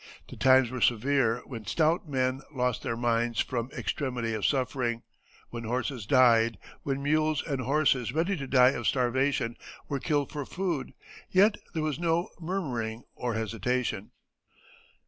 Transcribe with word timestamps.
The 0.29 0.35
times 0.35 0.71
were 0.71 0.81
severe 0.81 1.43
when 1.45 1.67
stout 1.67 2.09
men 2.09 2.41
lost 2.51 2.81
their 2.81 2.97
minds 2.97 3.39
from 3.39 3.69
extremity 3.71 4.33
of 4.33 4.47
suffering, 4.47 5.03
when 5.51 5.63
horses 5.63 6.07
died, 6.07 6.57
when 6.81 7.03
mules 7.03 7.43
and 7.45 7.61
horses 7.61 8.11
ready 8.11 8.35
to 8.37 8.47
die 8.47 8.71
of 8.71 8.87
starvation 8.87 9.57
were 9.87 9.99
killed 9.99 10.31
for 10.31 10.43
food, 10.43 10.95
yet 11.29 11.57
there 11.75 11.83
was 11.83 11.99
no 11.99 12.29
murmuring 12.39 13.03
or 13.13 13.35
hesitation." 13.35 14.09